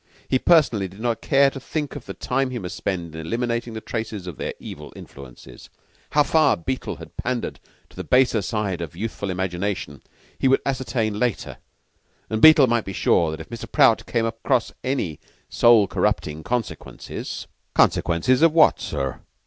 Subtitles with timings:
[0.27, 3.73] He personally did not care to think of the time he must spend in eliminating
[3.73, 5.69] the traces of their evil influences.
[6.13, 10.01] How far Beetle had pandered to the baser side of youthful imagination
[10.39, 11.57] he would ascertain later;
[12.31, 13.71] and Beetle might be sure that if Mr.
[13.71, 15.19] Prout came across any
[15.51, 17.45] soul corrupting consequences
[17.75, 19.19] "Consequences of what, sir?"